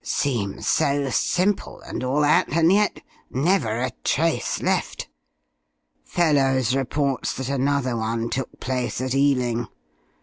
Seem 0.03 0.61
so 0.61 1.11
simple, 1.11 1.79
and 1.81 2.03
all 2.03 2.21
that, 2.21 2.47
and 2.53 2.73
yet 2.73 3.03
never 3.29 3.81
a 3.81 3.91
trace 4.03 4.59
left. 4.59 5.07
Fellowes 6.03 6.73
reports 6.75 7.33
that 7.33 7.49
another 7.49 7.95
one 7.95 8.27
took 8.31 8.59
place, 8.59 8.99
at 8.99 9.13
Ealing. 9.13 9.67